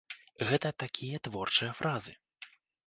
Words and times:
Гэта 0.51 0.71
такія 0.85 1.21
творчыя 1.29 1.71
фазы. 1.83 2.21